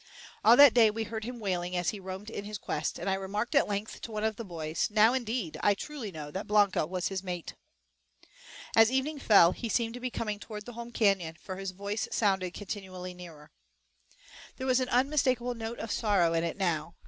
[0.43, 3.13] All that day we heard him wailing as he roamed in his quest, and I
[3.13, 6.87] remarked at length to one of the boys, "Now, indeed, I truly know that Blanca
[6.87, 7.53] was his mate."
[8.75, 12.07] As evening fell he seemed to be coming toward the home canyon, for his voice
[12.11, 13.51] sounded continually nearer.
[14.55, 16.95] There was an unmistakable note of sorrow in it now.